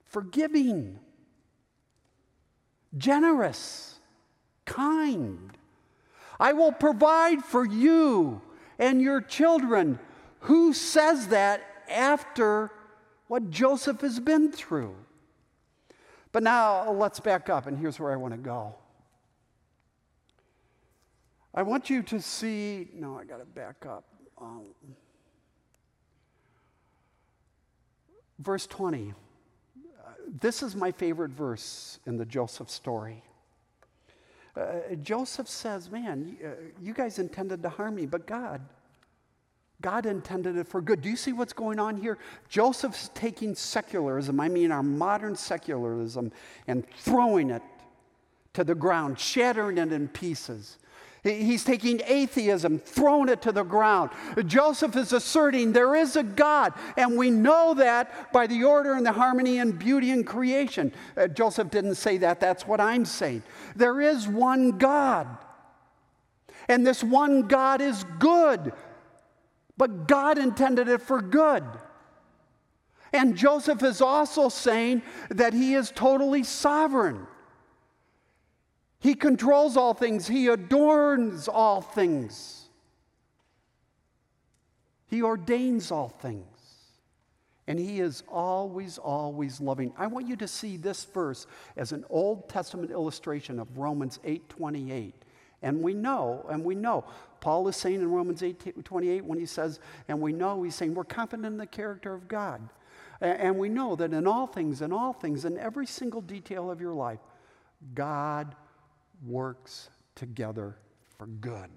[0.06, 0.99] forgiving,
[2.97, 3.93] generous
[4.66, 5.57] kind.
[6.39, 8.41] I will provide for you
[8.80, 9.99] and your children.
[10.41, 12.72] Who says that after
[13.28, 14.95] what Joseph has been through?
[16.32, 18.76] But now let's back up, and here's where I want to go.
[21.53, 24.05] I want you to see, no, I got to back up.
[24.41, 24.64] Um,
[28.39, 29.14] verse 20.
[29.14, 30.09] Uh,
[30.41, 33.24] this is my favorite verse in the Joseph story.
[34.56, 36.49] Uh, Joseph says, Man, uh,
[36.82, 38.62] you guys intended to harm me, but God,
[39.82, 41.01] God intended it for good.
[41.01, 42.18] Do you see what's going on here?
[42.49, 46.32] Joseph's taking secularism, I mean our modern secularism,
[46.68, 47.64] and throwing it
[48.54, 50.78] to the ground, shattering it in pieces.
[51.24, 54.09] He's taking atheism, throwing it to the ground.
[54.45, 59.05] Joseph is asserting there is a God, and we know that by the order and
[59.05, 60.91] the harmony and beauty in creation.
[61.15, 63.43] Uh, Joseph didn't say that, that's what I'm saying.
[63.74, 65.28] There is one God,
[66.67, 68.74] and this one God is good,
[69.78, 71.63] but God intended it for good.
[73.13, 77.28] And Joseph is also saying that he is totally sovereign.
[79.04, 82.70] He controls all things, He adorns all things,
[85.08, 86.47] He ordains all things.
[87.66, 89.93] And he is always, always loving.
[89.97, 91.47] I want you to see this verse
[91.78, 95.16] as an Old Testament illustration of Romans 8 28.
[95.62, 97.06] And we know, and we know,
[97.39, 99.80] Paul is saying in Romans 8 28 when he says,
[100.10, 102.68] and we know, he's saying, we're confident in the character of God.
[103.22, 106.82] And we know that in all things, in all things, in every single detail of
[106.82, 107.22] your life,
[107.95, 108.54] God
[109.26, 110.76] works together
[111.17, 111.69] for good.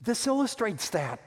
[0.00, 1.20] This illustrates that.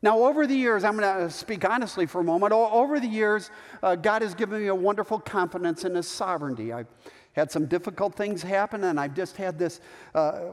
[0.00, 2.52] Now, over the years, I'm going to speak honestly for a moment.
[2.52, 3.50] Over the years,
[3.82, 6.72] uh, God has given me a wonderful confidence in His sovereignty.
[6.72, 6.86] I've
[7.32, 9.80] had some difficult things happen, and I've just had this
[10.14, 10.52] uh,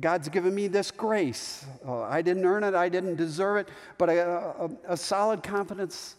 [0.00, 1.66] God's given me this grace.
[1.86, 3.68] Uh, I didn't earn it, I didn't deserve it,
[3.98, 6.16] but a, solid confidence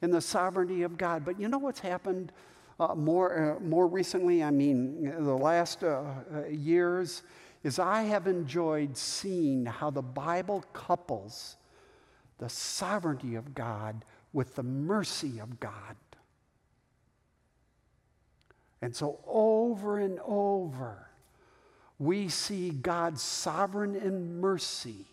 [0.00, 1.24] in the sovereignty of God.
[1.24, 2.32] But you know what's happened
[2.90, 4.42] uh, more, uh, more recently?
[4.42, 6.02] I mean, the last uh,
[6.48, 7.22] years,
[7.62, 11.56] is I have enjoyed seeing how the Bible couples
[12.38, 15.96] the sovereignty of God with the mercy of God.
[18.80, 21.06] And so, over and over,
[22.00, 25.06] we see God sovereign in mercy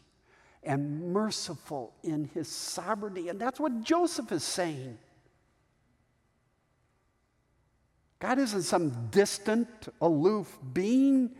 [0.63, 3.29] and merciful in his sovereignty.
[3.29, 4.97] And that's what Joseph is saying.
[8.19, 9.67] God isn't some distant,
[10.01, 11.31] aloof being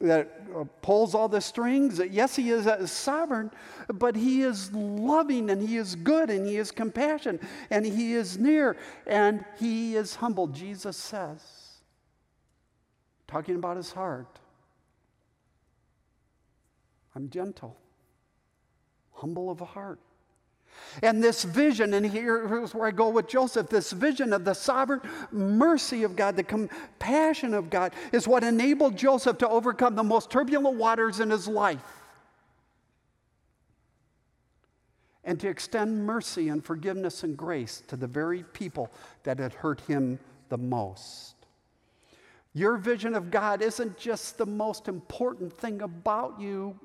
[0.00, 2.00] that uh, pulls all the strings.
[2.10, 3.50] Yes, he is sovereign,
[3.88, 8.38] but he is loving and he is good and he is compassionate and he is
[8.38, 8.76] near
[9.06, 11.42] and he is humble, Jesus says.
[13.26, 14.38] Talking about his heart.
[17.14, 17.76] I'm gentle,
[19.12, 19.98] humble of heart.
[21.02, 25.00] And this vision, and here's where I go with Joseph this vision of the sovereign
[25.30, 30.30] mercy of God, the compassion of God, is what enabled Joseph to overcome the most
[30.30, 31.82] turbulent waters in his life
[35.24, 38.90] and to extend mercy and forgiveness and grace to the very people
[39.22, 40.18] that had hurt him
[40.48, 41.34] the most.
[42.52, 46.78] Your vision of God isn't just the most important thing about you,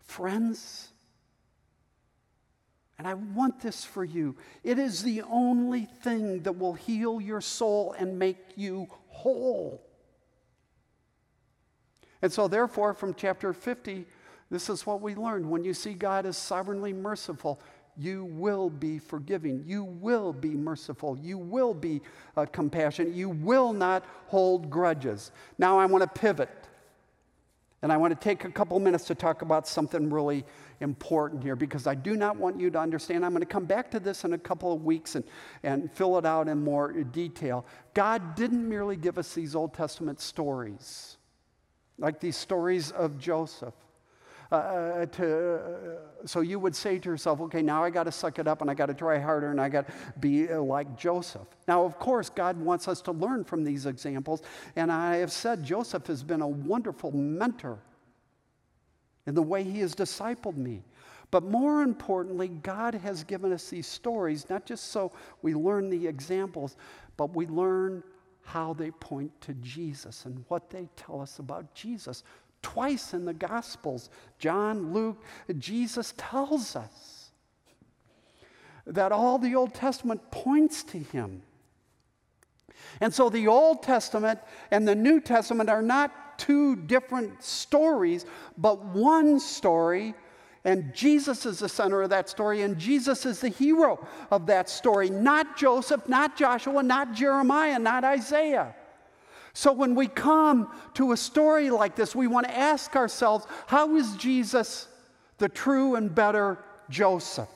[0.00, 0.91] friends.
[3.02, 4.36] And I want this for you.
[4.62, 9.82] It is the only thing that will heal your soul and make you whole.
[12.22, 14.06] And so, therefore, from chapter 50,
[14.52, 15.50] this is what we learned.
[15.50, 17.60] When you see God as sovereignly merciful,
[17.96, 19.64] you will be forgiving.
[19.66, 21.18] You will be merciful.
[21.18, 22.02] You will be
[22.36, 23.14] uh, compassionate.
[23.14, 25.32] You will not hold grudges.
[25.58, 26.50] Now, I want to pivot.
[27.82, 30.44] And I want to take a couple minutes to talk about something really
[30.80, 33.24] important here because I do not want you to understand.
[33.24, 35.24] I'm going to come back to this in a couple of weeks and,
[35.64, 37.66] and fill it out in more detail.
[37.92, 41.16] God didn't merely give us these Old Testament stories,
[41.98, 43.74] like these stories of Joseph.
[44.52, 48.12] Uh, uh to, uh, so you would say to yourself, okay, now I got to
[48.12, 50.60] suck it up and I got to try harder and I got to be uh,
[50.60, 51.48] like Joseph.
[51.66, 54.42] Now, of course, God wants us to learn from these examples.
[54.76, 57.78] And I have said Joseph has been a wonderful mentor
[59.26, 60.82] in the way He has discipled me.
[61.30, 66.06] But more importantly, God has given us these stories, not just so we learn the
[66.06, 66.76] examples,
[67.16, 68.04] but we learn
[68.42, 72.22] how they point to Jesus and what they tell us about Jesus.
[72.62, 74.08] Twice in the Gospels,
[74.38, 75.22] John, Luke,
[75.58, 77.30] Jesus tells us
[78.86, 81.42] that all the Old Testament points to him.
[83.00, 84.40] And so the Old Testament
[84.70, 88.26] and the New Testament are not two different stories,
[88.58, 90.14] but one story.
[90.64, 94.68] And Jesus is the center of that story, and Jesus is the hero of that
[94.68, 98.74] story, not Joseph, not Joshua, not Jeremiah, not Isaiah.
[99.54, 103.96] So when we come to a story like this, we want to ask ourselves how
[103.96, 104.88] is Jesus
[105.38, 107.48] the true and better Joseph?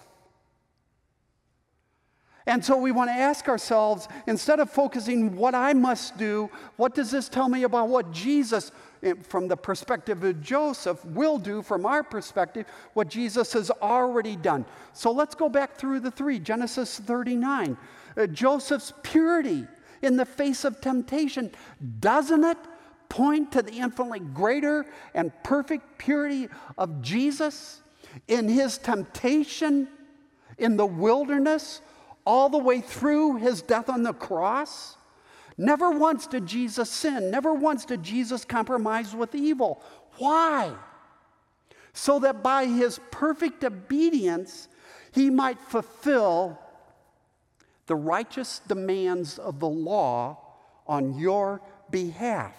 [2.48, 6.94] And so we want to ask ourselves instead of focusing what I must do, what
[6.94, 8.70] does this tell me about what Jesus,
[9.02, 14.36] eh, from the perspective of Joseph, will do from our perspective, what Jesus has already
[14.36, 14.64] done?
[14.92, 17.76] So let's go back through the three Genesis 39.
[18.16, 19.66] Uh, Joseph's purity
[20.02, 21.50] in the face of temptation,
[22.00, 22.58] doesn't it
[23.08, 27.82] point to the infinitely greater and perfect purity of Jesus
[28.28, 29.88] in his temptation
[30.58, 31.80] in the wilderness?
[32.26, 34.96] all the way through his death on the cross.
[35.56, 37.30] Never once did Jesus sin.
[37.30, 39.82] Never once did Jesus compromise with evil.
[40.18, 40.74] Why?
[41.94, 44.68] So that by his perfect obedience,
[45.12, 46.58] he might fulfill
[47.86, 50.38] the righteous demands of the law
[50.86, 51.60] on your
[51.90, 52.54] behalf.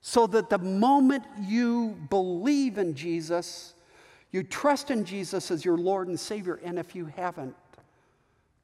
[0.00, 3.74] So that the moment you believe in Jesus,
[4.30, 7.56] you trust in Jesus as your Lord and Savior, and if you haven't,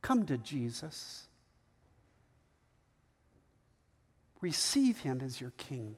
[0.02, 1.26] Come to Jesus.
[4.40, 5.94] Receive him as your king,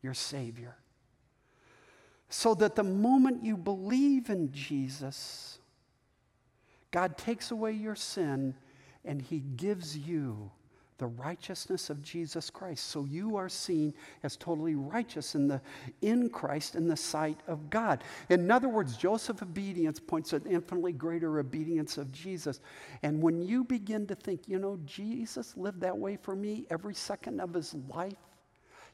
[0.00, 0.76] your Savior.
[2.30, 5.57] So that the moment you believe in Jesus,
[6.90, 8.54] God takes away your sin
[9.04, 10.50] and he gives you
[10.98, 12.86] the righteousness of Jesus Christ.
[12.88, 15.60] So you are seen as totally righteous in, the,
[16.02, 18.02] in Christ in the sight of God.
[18.28, 22.60] In other words, Joseph's obedience points to the infinitely greater obedience of Jesus.
[23.04, 26.94] And when you begin to think, you know, Jesus lived that way for me every
[26.94, 28.14] second of his life,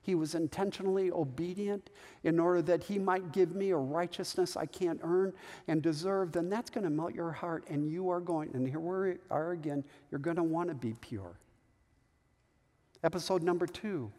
[0.05, 1.89] he was intentionally obedient
[2.25, 5.33] in order that he might give me a righteousness I can't earn
[5.67, 7.65] and deserve, then that's going to melt your heart.
[7.71, 10.93] And you are going, and here we are again, you're going to want to be
[11.01, 11.39] pure.
[13.03, 14.13] Episode number two.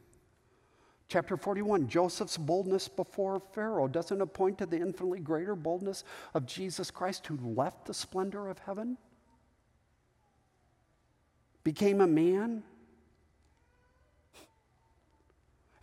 [1.08, 3.88] Chapter 41, Joseph's boldness before Pharaoh.
[3.88, 8.50] Doesn't it point to the infinitely greater boldness of Jesus Christ who left the splendor
[8.50, 8.98] of heaven?
[11.64, 12.64] Became a man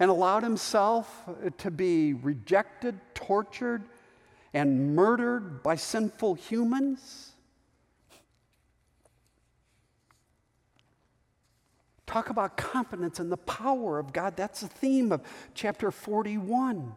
[0.02, 3.84] and allowed himself uh, to be rejected, tortured,
[4.52, 7.30] and murdered by sinful humans?
[12.04, 14.36] Talk about confidence in the power of God.
[14.36, 15.22] That's the theme of
[15.54, 16.96] chapter 41.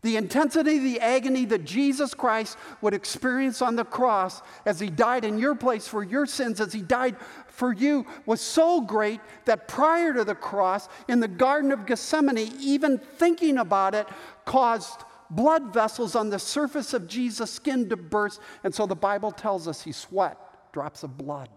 [0.00, 5.24] The intensity, the agony that Jesus Christ would experience on the cross as he died
[5.24, 7.16] in your place for your sins, as he died
[7.46, 12.52] for you, was so great that prior to the cross, in the Garden of Gethsemane,
[12.60, 14.08] even thinking about it
[14.44, 18.40] caused blood vessels on the surface of Jesus' skin to burst.
[18.64, 20.38] And so the Bible tells us he sweat
[20.72, 21.48] drops of blood.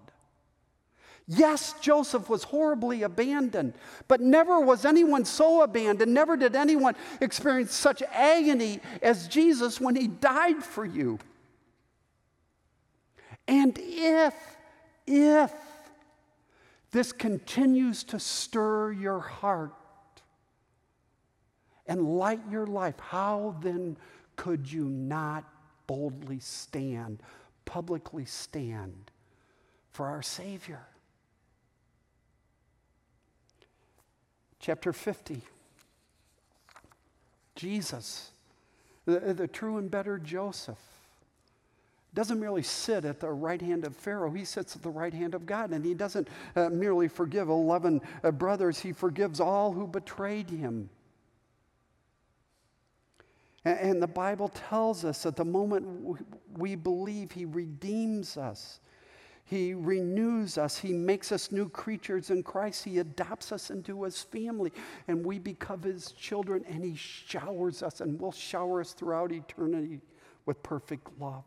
[1.28, 3.74] Yes, Joseph was horribly abandoned,
[4.08, 6.14] but never was anyone so abandoned.
[6.14, 11.18] Never did anyone experience such agony as Jesus when he died for you.
[13.48, 14.36] And if,
[15.08, 15.52] if
[16.92, 19.74] this continues to stir your heart
[21.88, 23.98] and light your life, how then
[24.36, 25.44] could you not
[25.88, 27.22] boldly stand,
[27.66, 29.12] publicly stand
[29.92, 30.86] for our Savior?
[34.66, 35.42] Chapter 50.
[37.56, 38.32] Jesus,
[39.06, 40.80] the, the true and better Joseph,
[42.16, 45.36] doesn't merely sit at the right hand of Pharaoh, he sits at the right hand
[45.36, 45.70] of God.
[45.70, 50.90] And he doesn't uh, merely forgive 11 uh, brothers, he forgives all who betrayed him.
[53.66, 56.26] And, and the Bible tells us that the moment
[56.58, 58.80] we believe, he redeems us.
[59.48, 60.78] He renews us.
[60.80, 62.84] He makes us new creatures in Christ.
[62.84, 64.74] He adopts us into his family,
[65.08, 70.02] and we become his children, and he showers us and will shower us throughout eternity
[70.48, 71.44] with perfect love.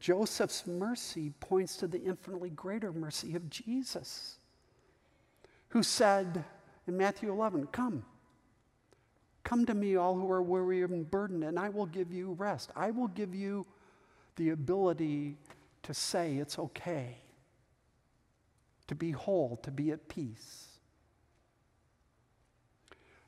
[0.00, 4.38] Joseph's mercy points to the infinitely greater mercy of Jesus,
[5.68, 6.44] who said
[6.88, 8.04] in Matthew 11, Come.
[9.44, 12.70] Come to me, all who are weary and burdened, and I will give you rest.
[12.76, 13.66] I will give you
[14.36, 15.36] the ability
[15.82, 17.16] to say it's okay,
[18.86, 20.66] to be whole, to be at peace.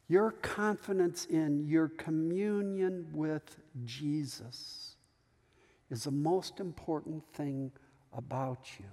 [0.08, 4.96] Your confidence in your communion with Jesus
[5.90, 7.72] is the most important thing
[8.12, 8.86] about you.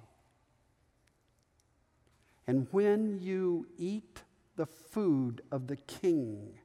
[2.48, 4.24] And when you eat
[4.56, 6.58] the food of the King,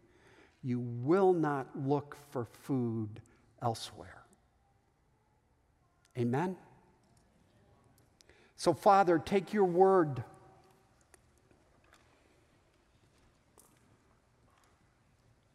[0.65, 3.21] you will not look for food
[3.61, 4.23] elsewhere.
[6.17, 6.57] Amen?
[8.57, 10.25] So, Father, take your word.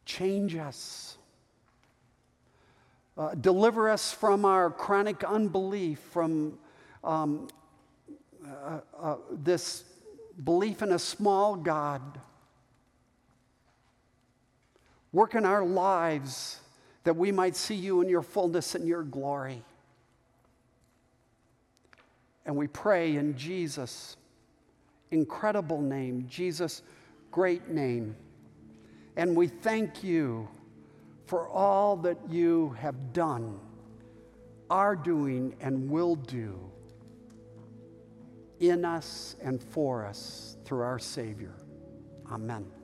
[0.04, 1.18] Change us.
[3.18, 6.56] Uh, deliver us from our chronic unbelief, from
[7.02, 7.48] um,
[8.46, 9.84] uh, uh, this
[10.44, 12.20] belief in a small God
[15.12, 16.60] Work in our lives
[17.04, 19.62] that we might see you in your fullness and your glory.
[22.46, 24.16] And we pray in Jesus'
[25.10, 26.82] incredible name, Jesus'
[27.30, 28.16] great name.
[29.16, 30.48] And we thank you
[31.26, 33.58] for all that you have done,
[34.68, 36.58] are doing, and will do
[38.60, 41.54] in us and for us through our Savior.
[42.30, 42.79] Amen.